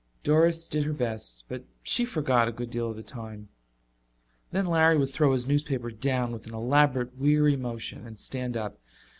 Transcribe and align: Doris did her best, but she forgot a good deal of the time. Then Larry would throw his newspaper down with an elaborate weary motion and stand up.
Doris 0.23 0.67
did 0.67 0.83
her 0.85 0.93
best, 0.93 1.45
but 1.47 1.63
she 1.83 2.05
forgot 2.05 2.47
a 2.47 2.51
good 2.51 2.71
deal 2.71 2.89
of 2.89 2.95
the 2.95 3.03
time. 3.03 3.49
Then 4.49 4.65
Larry 4.65 4.97
would 4.97 5.11
throw 5.11 5.31
his 5.33 5.45
newspaper 5.45 5.91
down 5.91 6.31
with 6.31 6.47
an 6.47 6.55
elaborate 6.55 7.15
weary 7.19 7.55
motion 7.55 8.07
and 8.07 8.17
stand 8.17 8.57
up. 8.57 8.79